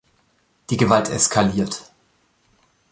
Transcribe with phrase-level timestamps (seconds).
[0.71, 1.91] Die Gewalt eskaliert.